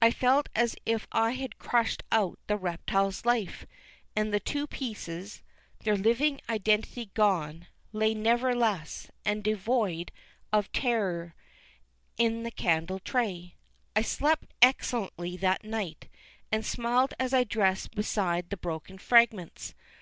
I 0.00 0.10
felt 0.10 0.48
as 0.56 0.76
if 0.86 1.06
I 1.12 1.32
had 1.32 1.58
crushed 1.58 2.02
out 2.10 2.38
the 2.46 2.56
reptile's 2.56 3.26
life; 3.26 3.66
and 4.16 4.32
the 4.32 4.40
two 4.40 4.66
pieces 4.66 5.42
their 5.80 5.94
living 5.94 6.40
identity 6.48 7.10
gone 7.12 7.66
lay 7.92 8.14
nerveless, 8.14 9.10
and 9.26 9.44
devoid 9.44 10.10
of 10.54 10.72
terrors, 10.72 11.32
in 12.16 12.44
the 12.44 12.50
candle 12.50 12.98
tray. 13.00 13.56
I 13.94 14.00
slept 14.00 14.54
excellently 14.62 15.36
that 15.36 15.64
night, 15.64 16.08
and 16.50 16.64
smiled 16.64 17.12
as 17.18 17.34
I 17.34 17.44
dressed 17.44 17.90
beside 17.94 18.48
the 18.48 18.56
broken 18.56 18.96
fragments. 18.96 19.74